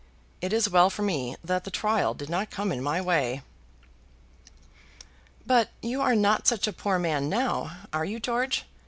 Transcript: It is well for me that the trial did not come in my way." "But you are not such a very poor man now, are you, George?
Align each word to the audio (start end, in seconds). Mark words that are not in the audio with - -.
It 0.41 0.51
is 0.51 0.67
well 0.67 0.89
for 0.89 1.03
me 1.03 1.35
that 1.43 1.63
the 1.63 1.69
trial 1.69 2.15
did 2.15 2.27
not 2.27 2.49
come 2.49 2.71
in 2.71 2.81
my 2.81 2.99
way." 2.99 3.43
"But 5.45 5.69
you 5.83 6.01
are 6.01 6.15
not 6.15 6.47
such 6.47 6.65
a 6.65 6.71
very 6.71 6.81
poor 6.81 6.97
man 6.97 7.29
now, 7.29 7.81
are 7.93 8.03
you, 8.03 8.19
George? 8.19 8.65